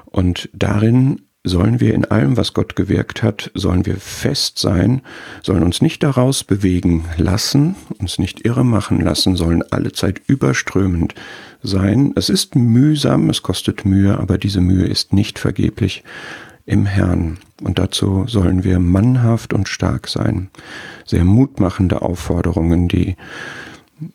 Und 0.06 0.50
darin 0.52 1.22
sollen 1.46 1.80
wir 1.80 1.94
in 1.94 2.06
allem, 2.06 2.38
was 2.38 2.54
Gott 2.54 2.76
gewirkt 2.76 3.24
hat, 3.24 3.52
sollen 3.54 3.86
wir 3.86 3.98
fest 3.98 4.60
sein, 4.60 5.02
sollen 5.42 5.64
uns 5.64 5.82
nicht 5.82 6.04
daraus 6.04 6.44
bewegen 6.44 7.06
lassen, 7.18 7.76
uns 8.00 8.20
nicht 8.20 8.46
irre 8.46 8.66
machen 8.66 9.00
lassen, 9.00 9.36
sollen 9.36 9.64
alle 9.72 9.92
Zeit 9.92 10.22
überströmend 10.28 11.16
sein. 11.64 12.14
Es 12.16 12.30
ist 12.30 12.56
mühsam, 12.56 13.30
es 13.30 13.44
kostet 13.44 13.86
Mühe, 13.86 14.18
aber 14.18 14.38
diese 14.38 14.62
Mühe 14.62 14.86
ist 14.88 15.14
nicht 15.14 15.40
vergeblich 15.40 16.04
im 16.66 16.86
Herrn. 16.86 17.38
Und 17.62 17.80
dazu 17.80 18.26
sollen 18.28 18.64
wir 18.64 18.80
mannhaft 18.80 19.54
und 19.54 19.70
stark 19.70 20.08
sein. 20.08 20.50
Sehr 21.06 21.24
mutmachende 21.24 22.02
Aufforderungen, 22.02 22.88
die 22.88 23.16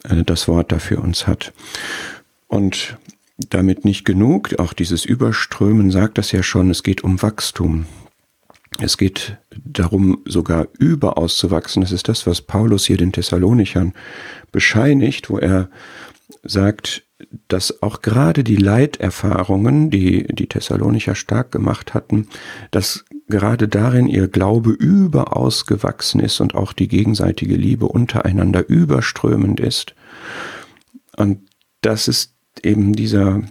äh, 0.04 0.24
das 0.24 0.48
Wort 0.48 0.72
dafür 0.72 1.02
uns 1.02 1.26
hat. 1.26 1.52
Und 2.48 2.96
damit 3.48 3.84
nicht 3.84 4.04
genug, 4.04 4.58
auch 4.58 4.72
dieses 4.72 5.04
Überströmen 5.04 5.90
sagt 5.90 6.18
das 6.18 6.32
ja 6.32 6.42
schon, 6.42 6.70
es 6.70 6.82
geht 6.82 7.02
um 7.02 7.22
Wachstum. 7.22 7.86
Es 8.78 8.96
geht 8.96 9.36
darum, 9.64 10.22
sogar 10.24 10.68
überaus 10.78 11.36
zu 11.36 11.50
wachsen. 11.50 11.80
Das 11.80 11.92
ist 11.92 12.08
das, 12.08 12.26
was 12.26 12.40
Paulus 12.40 12.86
hier 12.86 12.96
den 12.96 13.12
Thessalonichern 13.12 13.94
bescheinigt, 14.52 15.28
wo 15.28 15.38
er 15.38 15.68
sagt, 16.44 17.02
dass 17.48 17.82
auch 17.82 18.00
gerade 18.00 18.44
die 18.44 18.56
Leiterfahrungen, 18.56 19.90
die 19.90 20.26
die 20.28 20.46
Thessalonicher 20.46 21.14
stark 21.14 21.52
gemacht 21.52 21.92
hatten, 21.92 22.28
dass 22.70 23.04
gerade 23.28 23.68
darin 23.68 24.06
ihr 24.06 24.28
Glaube 24.28 24.70
überaus 24.70 25.66
gewachsen 25.66 26.20
ist 26.20 26.40
und 26.40 26.54
auch 26.54 26.72
die 26.72 26.88
gegenseitige 26.88 27.56
Liebe 27.56 27.86
untereinander 27.86 28.68
überströmend 28.68 29.60
ist. 29.60 29.94
Und 31.16 31.40
das 31.82 32.08
ist 32.08 32.34
eben 32.62 32.92
dieser 32.92 33.42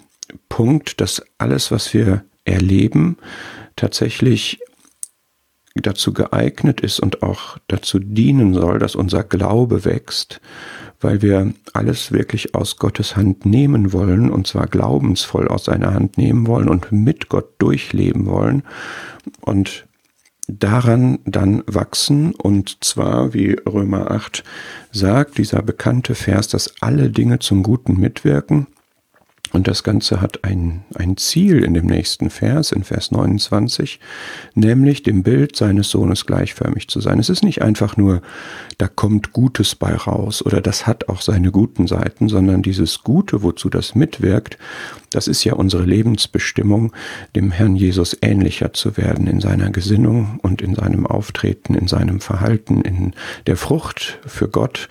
Punkt, 0.49 1.01
dass 1.01 1.23
alles, 1.37 1.71
was 1.71 1.93
wir 1.93 2.23
erleben, 2.45 3.17
tatsächlich 3.75 4.59
dazu 5.75 6.13
geeignet 6.13 6.81
ist 6.81 6.99
und 6.99 7.23
auch 7.23 7.57
dazu 7.67 7.99
dienen 7.99 8.53
soll, 8.53 8.79
dass 8.79 8.95
unser 8.95 9.23
Glaube 9.23 9.85
wächst, 9.85 10.41
weil 10.99 11.21
wir 11.21 11.53
alles 11.73 12.11
wirklich 12.11 12.55
aus 12.55 12.77
Gottes 12.77 13.15
Hand 13.15 13.45
nehmen 13.45 13.93
wollen, 13.93 14.29
und 14.29 14.47
zwar 14.47 14.67
glaubensvoll 14.67 15.47
aus 15.47 15.65
seiner 15.65 15.93
Hand 15.93 16.17
nehmen 16.17 16.47
wollen 16.47 16.67
und 16.69 16.91
mit 16.91 17.29
Gott 17.29 17.53
durchleben 17.59 18.25
wollen 18.25 18.63
und 19.41 19.85
daran 20.47 21.19
dann 21.25 21.63
wachsen, 21.67 22.33
und 22.33 22.83
zwar, 22.83 23.33
wie 23.33 23.51
Römer 23.53 24.11
8 24.11 24.43
sagt, 24.91 25.37
dieser 25.37 25.61
bekannte 25.61 26.15
Vers, 26.15 26.47
dass 26.47 26.81
alle 26.81 27.09
Dinge 27.11 27.39
zum 27.39 27.63
Guten 27.63 27.99
mitwirken, 27.99 28.67
und 29.51 29.67
das 29.67 29.83
Ganze 29.83 30.21
hat 30.21 30.43
ein, 30.43 30.83
ein 30.95 31.17
Ziel 31.17 31.63
in 31.63 31.73
dem 31.73 31.87
nächsten 31.87 32.29
Vers, 32.29 32.71
in 32.71 32.83
Vers 32.83 33.11
29, 33.11 33.99
nämlich 34.53 35.01
dem 35.01 35.23
Bild 35.23 35.55
seines 35.55 35.89
Sohnes 35.89 36.25
gleichförmig 36.25 36.87
zu 36.87 37.01
sein. 37.01 37.19
Es 37.19 37.29
ist 37.29 37.43
nicht 37.43 37.61
einfach 37.61 37.97
nur, 37.97 38.21
da 38.77 38.87
kommt 38.87 39.33
Gutes 39.33 39.73
bei 39.75 39.95
raus 39.95 40.45
oder 40.45 40.61
das 40.61 40.85
hat 40.85 41.09
auch 41.09 41.21
seine 41.21 41.51
guten 41.51 41.87
Seiten, 41.87 42.29
sondern 42.29 42.61
dieses 42.61 43.03
Gute, 43.03 43.41
wozu 43.41 43.69
das 43.69 43.95
mitwirkt, 43.95 44.57
das 45.09 45.27
ist 45.27 45.43
ja 45.43 45.53
unsere 45.53 45.83
Lebensbestimmung, 45.83 46.93
dem 47.35 47.51
Herrn 47.51 47.75
Jesus 47.75 48.15
ähnlicher 48.21 48.73
zu 48.73 48.97
werden 48.97 49.25
in 49.25 49.41
seiner 49.41 49.71
Gesinnung 49.71 50.39
und 50.43 50.61
in 50.61 50.75
seinem 50.75 51.07
Auftreten, 51.07 51.73
in 51.73 51.87
seinem 51.87 52.19
Verhalten, 52.19 52.81
in 52.81 53.13
der 53.47 53.57
Frucht 53.57 54.19
für 54.27 54.47
Gott 54.47 54.89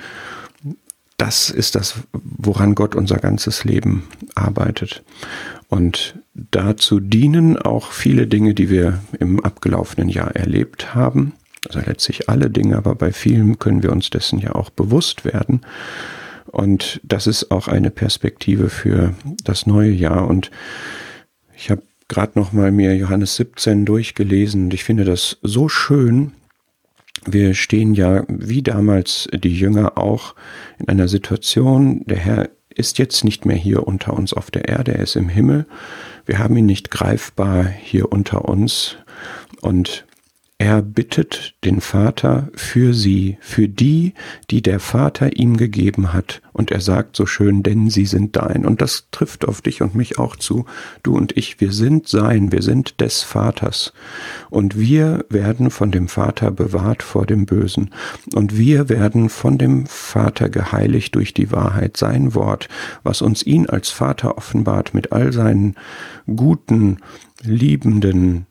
das 1.18 1.50
ist 1.50 1.74
das, 1.74 1.96
woran 2.12 2.74
Gott 2.74 2.94
unser 2.94 3.18
ganzes 3.18 3.64
Leben 3.64 4.08
arbeitet. 4.34 5.02
Und 5.68 6.18
dazu 6.32 7.00
dienen 7.00 7.58
auch 7.58 7.92
viele 7.92 8.26
Dinge, 8.26 8.54
die 8.54 8.70
wir 8.70 9.00
im 9.18 9.44
abgelaufenen 9.44 10.08
Jahr 10.08 10.34
erlebt 10.34 10.94
haben. 10.94 11.34
Also 11.66 11.80
letztlich 11.80 12.28
alle 12.28 12.48
Dinge, 12.48 12.76
aber 12.76 12.94
bei 12.94 13.12
vielen 13.12 13.58
können 13.58 13.82
wir 13.82 13.92
uns 13.92 14.10
dessen 14.10 14.38
ja 14.38 14.54
auch 14.54 14.70
bewusst 14.70 15.24
werden. 15.24 15.62
Und 16.46 17.00
das 17.02 17.26
ist 17.26 17.50
auch 17.50 17.68
eine 17.68 17.90
Perspektive 17.90 18.70
für 18.70 19.14
das 19.44 19.66
neue 19.66 19.90
Jahr. 19.90 20.28
Und 20.28 20.50
ich 21.56 21.70
habe 21.70 21.82
gerade 22.06 22.38
noch 22.38 22.52
mal 22.52 22.70
mir 22.70 22.96
Johannes 22.96 23.36
17 23.36 23.84
durchgelesen 23.84 24.64
und 24.64 24.74
ich 24.74 24.84
finde 24.84 25.04
das 25.04 25.38
so 25.42 25.68
schön, 25.68 26.32
wir 27.32 27.54
stehen 27.54 27.94
ja 27.94 28.24
wie 28.28 28.62
damals 28.62 29.28
die 29.32 29.54
Jünger 29.54 29.98
auch 29.98 30.34
in 30.78 30.88
einer 30.88 31.08
Situation, 31.08 32.02
der 32.06 32.18
Herr 32.18 32.48
ist 32.74 32.98
jetzt 32.98 33.24
nicht 33.24 33.44
mehr 33.44 33.56
hier 33.56 33.86
unter 33.86 34.14
uns 34.14 34.32
auf 34.32 34.50
der 34.50 34.68
Erde, 34.68 34.94
er 34.94 35.02
ist 35.02 35.16
im 35.16 35.28
Himmel. 35.28 35.66
Wir 36.26 36.38
haben 36.38 36.56
ihn 36.56 36.66
nicht 36.66 36.90
greifbar 36.90 37.64
hier 37.64 38.12
unter 38.12 38.48
uns 38.48 38.96
und 39.60 40.06
er 40.60 40.82
bittet 40.82 41.54
den 41.64 41.80
Vater 41.80 42.48
für 42.52 42.92
sie, 42.92 43.38
für 43.40 43.68
die, 43.68 44.14
die 44.50 44.60
der 44.60 44.80
Vater 44.80 45.36
ihm 45.36 45.56
gegeben 45.56 46.12
hat. 46.12 46.42
Und 46.52 46.72
er 46.72 46.80
sagt 46.80 47.14
so 47.14 47.26
schön, 47.26 47.62
denn 47.62 47.90
sie 47.90 48.06
sind 48.06 48.34
dein. 48.34 48.66
Und 48.66 48.82
das 48.82 49.06
trifft 49.12 49.46
auf 49.46 49.62
dich 49.62 49.82
und 49.82 49.94
mich 49.94 50.18
auch 50.18 50.34
zu. 50.34 50.64
Du 51.04 51.16
und 51.16 51.36
ich, 51.36 51.60
wir 51.60 51.70
sind 51.70 52.08
sein, 52.08 52.50
wir 52.50 52.62
sind 52.62 53.00
des 53.00 53.22
Vaters. 53.22 53.92
Und 54.50 54.76
wir 54.76 55.24
werden 55.30 55.70
von 55.70 55.92
dem 55.92 56.08
Vater 56.08 56.50
bewahrt 56.50 57.04
vor 57.04 57.24
dem 57.24 57.46
Bösen. 57.46 57.90
Und 58.34 58.58
wir 58.58 58.88
werden 58.88 59.28
von 59.28 59.58
dem 59.58 59.86
Vater 59.86 60.48
geheiligt 60.48 61.14
durch 61.14 61.32
die 61.32 61.52
Wahrheit, 61.52 61.96
sein 61.96 62.34
Wort, 62.34 62.68
was 63.04 63.22
uns 63.22 63.44
ihn 63.44 63.68
als 63.68 63.90
Vater 63.90 64.36
offenbart 64.36 64.92
mit 64.92 65.12
all 65.12 65.32
seinen 65.32 65.76
guten, 66.26 66.96
liebenden, 67.44 68.46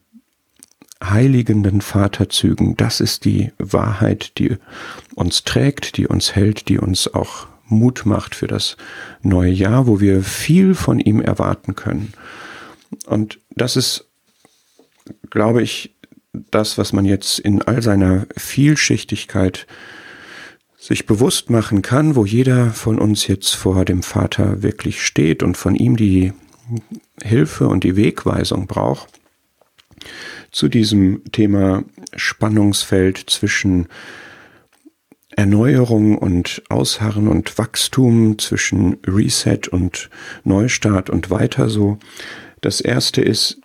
heiligenden 1.04 1.82
Vaterzügen. 1.82 2.76
Das 2.78 3.00
ist 3.00 3.26
die 3.26 3.52
Wahrheit, 3.58 4.38
die 4.38 4.58
uns 5.16 5.44
trägt, 5.44 5.98
die 5.98 6.08
uns 6.08 6.36
hält, 6.36 6.70
die 6.70 6.80
uns 6.80 7.14
auch 7.14 7.48
Mut 7.66 8.06
macht 8.06 8.36
für 8.36 8.48
das 8.48 8.78
neue 9.22 9.52
Jahr, 9.52 9.88
wo 9.88 10.00
wir 10.00 10.24
viel 10.24 10.74
von 10.74 11.00
ihm 11.00 11.22
erwarten 11.22 11.76
können. 11.76 12.14
Und 13.06 13.40
das 13.56 13.76
ist, 13.76 14.06
glaube 15.30 15.62
ich, 15.62 15.94
das, 16.52 16.78
was 16.78 16.94
man 16.94 17.06
jetzt 17.06 17.40
in 17.40 17.62
all 17.62 17.82
seiner 17.82 18.26
Vielschichtigkeit 18.36 19.68
sich 20.78 21.06
bewusst 21.06 21.50
machen 21.50 21.82
kann, 21.82 22.16
wo 22.16 22.26
jeder 22.26 22.72
von 22.72 23.00
uns 23.00 23.28
jetzt 23.28 23.56
vor 23.56 23.84
dem 23.84 24.04
Vater 24.04 24.62
wirklich 24.62 25.04
steht 25.04 25.44
und 25.44 25.58
von 25.58 25.76
ihm 25.76 25.98
die 25.98 26.32
Hilfe 27.22 27.68
und 27.68 27.84
die 27.84 27.96
Wegweisung 27.96 28.68
braucht 28.68 29.10
zu 30.58 30.70
diesem 30.70 31.22
Thema 31.32 31.84
Spannungsfeld 32.16 33.30
zwischen 33.30 33.90
Erneuerung 35.36 36.18
und 36.18 36.64
Ausharren 36.70 37.28
und 37.28 37.60
Wachstum, 37.60 38.40
zwischen 38.40 38.98
Reset 39.06 39.68
und 39.70 40.10
Neustart 40.46 41.12
und 41.12 41.30
weiter 41.30 41.70
so. 41.70 42.00
Das 42.62 42.82
erste 42.82 43.22
ist 43.22 43.62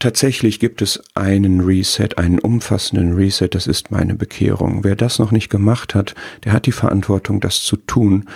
tatsächlich 0.00 0.60
gibt 0.60 0.82
es 0.82 1.02
einen 1.14 1.62
Reset, 1.62 2.10
einen 2.18 2.40
umfassenden 2.40 3.14
Reset, 3.14 3.48
das 3.48 3.66
ist 3.66 3.90
meine 3.90 4.14
Bekehrung. 4.14 4.84
Wer 4.84 4.96
das 4.96 5.18
noch 5.18 5.30
nicht 5.30 5.48
gemacht 5.48 5.94
hat, 5.94 6.14
der 6.44 6.52
hat 6.52 6.66
die 6.66 6.72
Verantwortung, 6.72 7.40
das 7.40 7.62
zu 7.62 7.76
tun, 7.76 8.26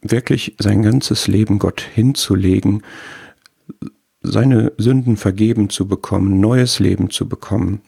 wirklich 0.00 0.56
sein 0.58 0.82
ganzes 0.82 1.28
Leben 1.28 1.58
Gott 1.58 1.82
hinzulegen, 1.82 2.82
seine 4.22 4.72
Sünden 4.76 5.16
vergeben 5.16 5.70
zu 5.70 5.88
bekommen, 5.88 6.40
neues 6.40 6.78
Leben 6.78 7.10
zu 7.10 7.28
bekommen, 7.28 7.80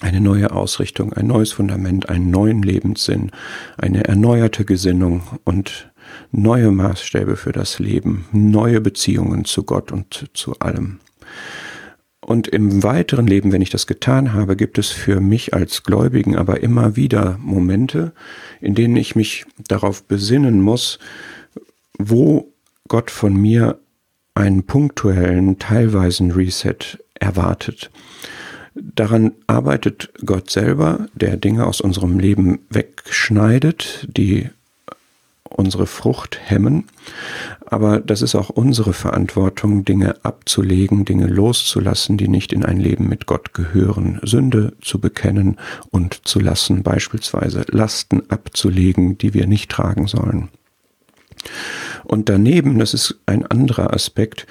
eine 0.00 0.20
neue 0.20 0.50
Ausrichtung, 0.50 1.12
ein 1.12 1.26
neues 1.26 1.52
Fundament, 1.52 2.08
einen 2.08 2.30
neuen 2.30 2.62
Lebenssinn, 2.62 3.30
eine 3.78 4.04
erneuerte 4.04 4.64
Gesinnung 4.64 5.22
und 5.44 5.92
neue 6.32 6.70
Maßstäbe 6.70 7.36
für 7.36 7.52
das 7.52 7.78
Leben, 7.78 8.26
neue 8.32 8.80
Beziehungen 8.80 9.44
zu 9.44 9.62
Gott 9.62 9.92
und 9.92 10.30
zu 10.34 10.58
allem. 10.58 10.98
Und 12.20 12.48
im 12.48 12.82
weiteren 12.82 13.26
Leben, 13.26 13.52
wenn 13.52 13.60
ich 13.60 13.70
das 13.70 13.86
getan 13.86 14.32
habe, 14.32 14.56
gibt 14.56 14.78
es 14.78 14.88
für 14.90 15.20
mich 15.20 15.52
als 15.52 15.82
Gläubigen 15.82 16.36
aber 16.36 16.62
immer 16.62 16.96
wieder 16.96 17.38
Momente, 17.40 18.12
in 18.60 18.74
denen 18.74 18.96
ich 18.96 19.14
mich 19.14 19.44
darauf 19.68 20.04
besinnen 20.04 20.60
muss, 20.60 20.98
wo 21.98 22.50
Gott 22.88 23.10
von 23.10 23.34
mir 23.36 23.78
einen 24.34 24.64
punktuellen, 24.64 25.58
teilweisen 25.58 26.32
Reset 26.32 26.98
erwartet. 27.14 27.90
Daran 28.74 29.32
arbeitet 29.46 30.12
Gott 30.26 30.50
selber, 30.50 31.06
der 31.14 31.36
Dinge 31.36 31.66
aus 31.66 31.80
unserem 31.80 32.18
Leben 32.18 32.60
wegschneidet, 32.70 34.08
die 34.10 34.50
unsere 35.48 35.86
Frucht 35.86 36.38
hemmen. 36.42 36.84
Aber 37.66 38.00
das 38.00 38.22
ist 38.22 38.34
auch 38.34 38.50
unsere 38.50 38.92
Verantwortung, 38.92 39.84
Dinge 39.84 40.16
abzulegen, 40.24 41.04
Dinge 41.04 41.26
loszulassen, 41.26 42.16
die 42.16 42.28
nicht 42.28 42.52
in 42.52 42.64
ein 42.64 42.78
Leben 42.78 43.08
mit 43.08 43.26
Gott 43.26 43.54
gehören. 43.54 44.18
Sünde 44.22 44.72
zu 44.80 45.00
bekennen 45.00 45.58
und 45.90 46.26
zu 46.26 46.40
lassen, 46.40 46.82
beispielsweise 46.82 47.64
Lasten 47.68 48.28
abzulegen, 48.28 49.16
die 49.18 49.34
wir 49.34 49.46
nicht 49.46 49.70
tragen 49.70 50.08
sollen. 50.08 50.48
Und 52.04 52.28
daneben, 52.28 52.78
das 52.78 52.94
ist 52.94 53.20
ein 53.26 53.46
anderer 53.46 53.92
Aspekt, 53.92 54.46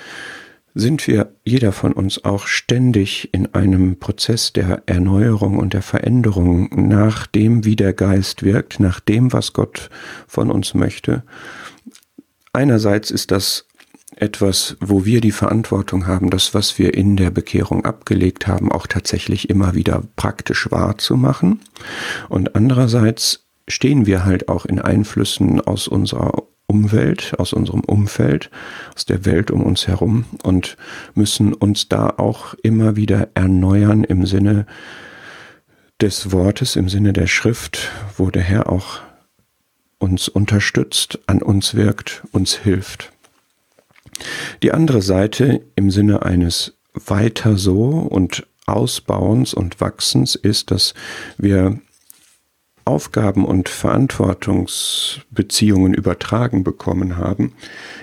sind 0.76 1.08
wir, 1.08 1.36
jeder 1.44 1.72
von 1.72 1.94
uns, 1.94 2.24
auch 2.26 2.48
ständig 2.48 3.30
in 3.32 3.54
einem 3.54 4.00
Prozess 4.00 4.54
der 4.54 4.84
Erneuerung 4.88 5.60
und 5.60 5.74
der 5.74 5.84
Veränderung 5.84 6.70
nach 6.90 7.28
dem, 7.28 7.64
wie 7.64 7.76
der 7.76 7.94
Geist 7.94 8.44
wirkt, 8.44 8.80
nach 8.80 9.00
dem, 9.00 9.34
was 9.34 9.54
Gott 9.54 9.90
von 10.28 10.50
uns 10.50 10.74
möchte. 10.74 11.24
Einerseits 12.54 13.12
ist 13.12 13.32
das 13.32 13.68
etwas, 14.16 14.78
wo 14.80 15.06
wir 15.06 15.22
die 15.22 15.32
Verantwortung 15.32 16.08
haben, 16.08 16.30
das, 16.30 16.54
was 16.54 16.78
wir 16.78 16.94
in 16.94 17.18
der 17.18 17.32
Bekehrung 17.32 17.86
abgelegt 17.86 18.48
haben, 18.48 18.72
auch 18.72 18.88
tatsächlich 18.88 19.50
immer 19.50 19.74
wieder 19.76 20.04
praktisch 20.16 20.70
wahrzumachen. 20.72 21.62
Und 22.30 22.56
andererseits 22.56 23.46
stehen 23.68 24.06
wir 24.06 24.26
halt 24.26 24.50
auch 24.50 24.66
in 24.66 24.80
Einflüssen 24.80 25.62
aus 25.62 25.88
unserer 25.88 26.44
Umwelt, 26.74 27.36
aus 27.38 27.54
unserem 27.54 27.82
Umfeld, 27.82 28.50
aus 28.96 29.06
der 29.06 29.26
Welt 29.26 29.52
um 29.52 29.62
uns 29.62 29.88
herum 29.88 30.26
und 30.42 30.76
müssen 31.14 31.54
uns 31.54 31.88
da 31.88 32.10
auch 32.18 32.56
immer 32.64 32.96
wieder 32.96 33.30
erneuern 33.36 34.04
im 34.04 34.26
Sinne 34.26 34.66
des 36.02 36.32
Wortes, 36.32 36.76
im 36.76 36.90
Sinne 36.90 37.14
der 37.14 37.28
Schrift, 37.28 37.92
wo 38.18 38.32
der 38.32 38.42
Herr 38.42 38.70
auch 38.70 39.02
uns 40.00 40.28
unterstützt, 40.28 41.20
an 41.28 41.44
uns 41.44 41.76
wirkt, 41.76 42.24
uns 42.32 42.56
hilft. 42.56 43.12
Die 44.64 44.72
andere 44.74 45.04
Seite 45.04 45.62
im 45.76 45.92
Sinne 45.92 46.24
eines 46.24 46.74
weiter 46.96 47.56
so 47.56 47.90
und 47.90 48.48
Ausbauens 48.66 49.54
und 49.54 49.80
Wachsens 49.80 50.34
ist, 50.34 50.72
dass 50.72 50.96
wir 51.38 51.80
Aufgaben 52.86 53.46
und 53.46 53.70
Verantwortungsbeziehungen 53.70 55.94
übertragen 55.94 56.64
bekommen 56.64 57.18
haben, 57.18 57.54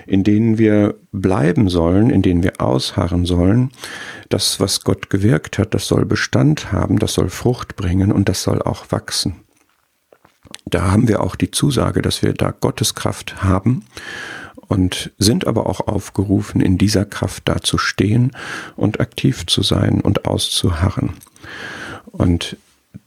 in 0.07 0.23
denen 0.23 0.57
wir 0.57 0.95
bleiben 1.11 1.69
sollen, 1.69 2.09
in 2.09 2.21
denen 2.21 2.43
wir 2.43 2.61
ausharren 2.61 3.25
sollen. 3.25 3.71
Das, 4.29 4.59
was 4.59 4.83
Gott 4.83 5.09
gewirkt 5.09 5.57
hat, 5.57 5.73
das 5.73 5.87
soll 5.87 6.05
Bestand 6.05 6.71
haben, 6.71 6.99
das 6.99 7.13
soll 7.13 7.29
Frucht 7.29 7.75
bringen 7.75 8.11
und 8.11 8.29
das 8.29 8.43
soll 8.43 8.61
auch 8.61 8.91
wachsen. 8.91 9.35
Da 10.65 10.91
haben 10.91 11.07
wir 11.07 11.21
auch 11.21 11.35
die 11.35 11.51
Zusage, 11.51 12.01
dass 12.01 12.23
wir 12.23 12.33
da 12.33 12.51
Gottes 12.51 12.95
Kraft 12.95 13.43
haben 13.43 13.85
und 14.55 15.11
sind 15.17 15.47
aber 15.47 15.67
auch 15.67 15.81
aufgerufen, 15.81 16.61
in 16.61 16.77
dieser 16.77 17.05
Kraft 17.05 17.49
da 17.49 17.61
zu 17.61 17.77
stehen 17.77 18.31
und 18.75 18.99
aktiv 18.99 19.45
zu 19.45 19.63
sein 19.63 20.01
und 20.01 20.25
auszuharren. 20.25 21.13
Und 22.05 22.57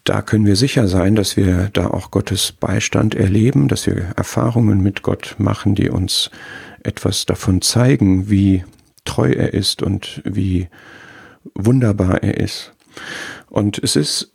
da 0.05 0.21
können 0.21 0.45
wir 0.45 0.57
sicher 0.57 0.87
sein, 0.87 1.17
dass 1.17 1.37
wir 1.37 1.71
da 1.73 1.87
auch 1.87 2.11
Gottes 2.11 2.53
Beistand 2.53 3.15
erleben, 3.15 3.69
dass 3.69 3.87
wir 3.87 4.13
Erfahrungen 4.17 4.83
mit 4.83 5.03
Gott 5.03 5.37
machen, 5.39 5.75
die 5.75 5.89
uns 5.89 6.31
etwas 6.83 7.25
davon 7.25 7.63
zeigen, 7.63 8.29
wie 8.29 8.65
treu 9.07 9.31
er 9.31 9.55
ist 9.55 9.83
und 9.83 10.21
wie 10.25 10.69
wunderbar 11.55 12.23
er 12.23 12.39
ist. 12.39 12.73
Und 13.49 13.79
es 13.83 13.97
ist 13.97 14.33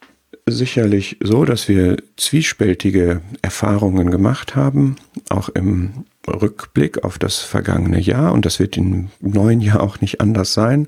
sicherlich 0.47 1.17
so, 1.21 1.45
dass 1.45 1.67
wir 1.67 1.97
zwiespältige 2.17 3.21
Erfahrungen 3.43 4.09
gemacht 4.09 4.55
haben, 4.55 4.95
auch 5.29 5.49
im 5.49 6.05
Rückblick 6.27 7.03
auf 7.03 7.19
das 7.19 7.39
vergangene 7.39 7.99
Jahr 7.99 8.33
und 8.33 8.45
das 8.45 8.59
wird 8.59 8.75
im 8.77 9.09
neuen 9.19 9.61
Jahr 9.61 9.81
auch 9.81 10.01
nicht 10.01 10.19
anders 10.19 10.53
sein. 10.53 10.87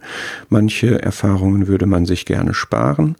Manche 0.49 0.99
Erfahrungen 1.01 1.67
würde 1.67 1.85
man 1.85 2.07
sich 2.07 2.25
gerne 2.25 2.55
sparen 2.55 3.15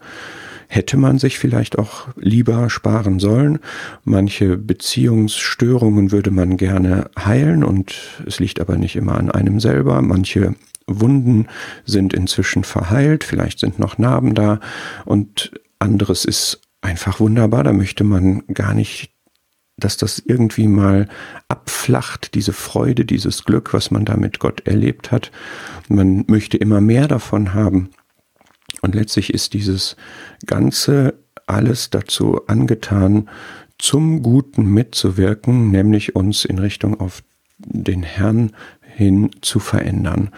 hätte 0.72 0.96
man 0.96 1.20
sich 1.20 1.38
vielleicht 1.38 1.78
auch 1.78 2.08
lieber 2.16 2.70
sparen 2.70 3.20
sollen. 3.20 3.60
Manche 4.06 4.56
Beziehungsstörungen 4.56 6.14
würde 6.14 6.32
man 6.32 6.56
gerne 6.56 7.12
heilen 7.20 7.66
und 7.66 7.94
es 8.26 8.40
liegt 8.40 8.62
aber 8.62 8.78
nicht 8.78 8.96
immer 8.96 9.18
an 9.18 9.30
einem 9.30 9.60
selber. 9.60 10.02
Manche 10.02 10.56
Wunden 10.88 11.48
sind 11.86 12.14
inzwischen 12.14 12.64
verheilt, 12.64 13.26
vielleicht 13.26 13.60
sind 13.60 13.80
noch 13.80 13.98
Narben 13.98 14.34
da 14.34 14.62
und 15.04 15.52
anderes 15.80 16.24
ist 16.24 16.62
einfach 16.80 17.20
wunderbar. 17.20 17.66
Da 17.66 17.74
möchte 17.74 18.06
man 18.06 18.44
gar 18.54 18.74
nicht 18.74 19.12
dass 19.78 19.98
das 19.98 20.20
irgendwie 20.24 20.68
mal 20.68 21.08
abflacht, 21.48 22.36
diese 22.36 22.54
Freude, 22.54 23.04
dieses 23.04 23.46
Glück, 23.46 23.74
was 23.74 23.90
man 23.90 24.06
da 24.06 24.16
mit 24.16 24.38
Gott 24.38 24.62
erlebt 24.68 25.12
hat. 25.12 25.32
Man 25.88 26.24
möchte 26.28 26.58
immer 26.58 26.82
mehr 26.82 27.08
davon 27.08 27.56
haben. 27.56 27.90
Und 28.82 28.96
letztlich 28.96 29.34
ist 29.34 29.54
dieses 29.54 29.96
Ganze 30.46 31.14
alles 31.46 31.90
dazu 31.90 32.48
angetan, 32.48 33.30
zum 33.78 34.22
Guten 34.22 34.66
mitzuwirken, 34.66 35.72
nämlich 35.72 36.16
uns 36.16 36.46
in 36.46 36.60
Richtung 36.60 37.00
auf 37.00 37.24
den 37.58 38.04
Herrn 38.04 38.52
hin 38.82 39.32
zu 39.42 39.60
verändern. 39.60 40.30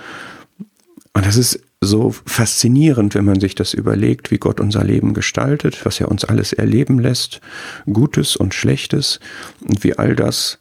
Und 1.14 1.26
das 1.26 1.38
ist 1.38 1.60
so 1.82 2.12
faszinierend, 2.26 3.16
wenn 3.16 3.26
man 3.26 3.40
sich 3.40 3.56
das 3.56 3.74
überlegt, 3.74 4.32
wie 4.32 4.38
Gott 4.38 4.60
unser 4.60 4.84
Leben 4.84 5.14
gestaltet, 5.14 5.86
was 5.86 6.00
er 6.00 6.10
uns 6.10 6.24
alles 6.26 6.54
erleben 6.54 7.00
lässt, 7.00 7.42
Gutes 7.92 8.36
und 8.36 8.54
Schlechtes, 8.54 9.20
und 9.62 9.84
wie 9.84 9.98
all 9.98 10.16
das 10.16 10.60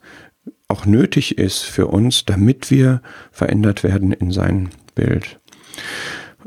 auch 0.67 0.85
nötig 0.85 1.37
ist 1.37 1.61
für 1.61 1.87
uns, 1.87 2.25
damit 2.25 2.69
wir 2.69 3.01
verändert 3.31 3.83
werden 3.83 4.11
in 4.11 4.31
sein 4.31 4.69
Bild. 4.95 5.39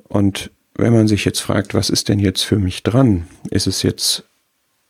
Und 0.04 0.50
wenn 0.78 0.92
man 0.92 1.08
sich 1.08 1.24
jetzt 1.24 1.40
fragt, 1.40 1.74
was 1.74 1.90
ist 1.90 2.08
denn 2.08 2.18
jetzt 2.18 2.42
für 2.42 2.58
mich 2.58 2.82
dran? 2.82 3.26
Ist 3.50 3.66
es 3.66 3.82
jetzt 3.82 4.24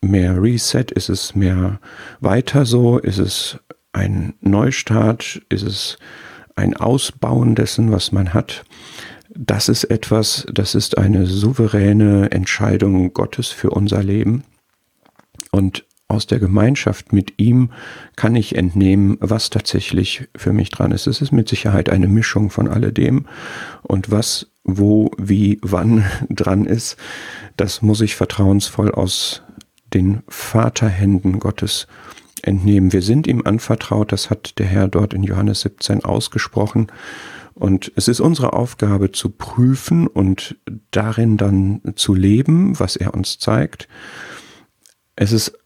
mehr 0.01 0.40
Reset? 0.42 0.87
Ist 0.94 1.09
es 1.09 1.35
mehr 1.35 1.81
weiter 2.20 2.66
so? 2.66 2.99
Ist 2.99 3.18
es 3.18 3.59
ein 3.92 4.35
Neustart? 4.40 5.42
Ist 5.49 5.62
es 5.62 5.99
ein 6.57 6.77
Ausbauen 6.77 7.55
dessen, 7.55 7.92
was 7.92 8.12
man 8.12 8.35
hat? 8.35 8.64
Das 9.31 9.68
ist 9.68 9.85
etwas, 9.85 10.46
das 10.53 10.75
ist 10.75 10.96
eine 10.99 11.27
souveräne 11.27 12.31
Entscheidung 12.31 13.12
Gottes 13.12 13.49
für 13.49 13.70
unser 13.70 14.03
Leben. 14.03 14.44
Und 15.51 15.85
aus 16.09 16.27
der 16.27 16.38
Gemeinschaft 16.38 17.12
mit 17.12 17.35
ihm 17.38 17.70
kann 18.14 18.37
ich 18.37 18.55
entnehmen, 18.55 19.18
was 19.20 19.51
tatsächlich 19.51 20.29
für 20.37 20.53
mich 20.53 20.70
dran 20.70 20.92
ist. 20.92 21.07
Es 21.07 21.20
ist 21.20 21.33
mit 21.33 21.49
Sicherheit 21.49 21.90
eine 21.90 22.07
Mischung 22.07 22.51
von 22.51 22.68
alledem. 22.68 23.27
Und 23.83 24.11
was 24.11 24.46
wo, 24.66 25.11
wie, 25.16 25.59
wann 25.62 26.05
dran 26.29 26.66
ist, 26.66 26.96
das 27.57 27.81
muss 27.81 28.00
ich 28.00 28.16
vertrauensvoll 28.16 28.92
aus 28.92 29.42
den 29.94 30.22
Vaterhänden 30.29 31.38
Gottes 31.38 31.87
entnehmen. 32.42 32.92
Wir 32.92 33.02
sind 33.02 33.26
ihm 33.26 33.42
anvertraut, 33.44 34.12
das 34.12 34.29
hat 34.29 34.59
der 34.59 34.66
Herr 34.66 34.88
dort 34.88 35.14
in 35.14 35.22
Johannes 35.22 35.62
17 35.62 36.05
ausgesprochen. 36.05 36.88
Und 37.55 37.90
es 37.96 38.07
ist 38.09 38.20
unsere 38.20 38.52
Aufgabe 38.52 39.12
zu 39.12 39.31
prüfen 39.31 40.07
und 40.07 40.57
darin 40.90 41.38
dann 41.38 41.81
zu 41.94 42.14
leben, 42.14 42.79
was 42.79 42.96
er 42.96 43.14
uns 43.14 43.38
zeigt. 43.38 43.88
Es 45.14 45.33
ist 45.33 45.59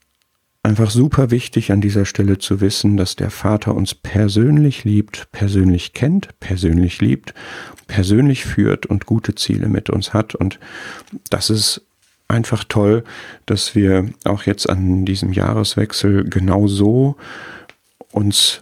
einfach 0.62 0.90
super 0.90 1.30
wichtig 1.30 1.72
an 1.72 1.80
dieser 1.80 2.04
Stelle 2.04 2.38
zu 2.38 2.60
wissen, 2.60 2.96
dass 2.96 3.16
der 3.16 3.30
Vater 3.30 3.74
uns 3.74 3.94
persönlich 3.94 4.84
liebt, 4.84 5.30
persönlich 5.32 5.92
kennt, 5.92 6.38
persönlich 6.40 7.00
liebt, 7.00 7.34
persönlich 7.86 8.44
führt 8.44 8.86
und 8.86 9.06
gute 9.06 9.34
Ziele 9.34 9.68
mit 9.68 9.90
uns 9.90 10.12
hat. 10.12 10.34
Und 10.34 10.60
das 11.30 11.50
ist 11.50 11.82
einfach 12.28 12.64
toll, 12.64 13.04
dass 13.46 13.74
wir 13.74 14.10
auch 14.24 14.44
jetzt 14.44 14.68
an 14.68 15.04
diesem 15.04 15.32
Jahreswechsel 15.32 16.24
genau 16.24 16.66
so 16.66 17.16
uns 18.12 18.60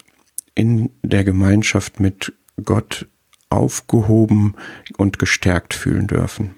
in 0.54 0.90
der 1.02 1.24
Gemeinschaft 1.24 2.00
mit 2.00 2.32
Gott 2.64 3.06
aufgehoben 3.50 4.54
und 4.96 5.18
gestärkt 5.18 5.74
fühlen 5.74 6.06
dürfen. 6.06 6.54